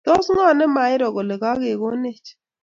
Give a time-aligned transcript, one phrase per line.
[0.07, 2.25] Tos ng'o ne mairo kole kagegonech?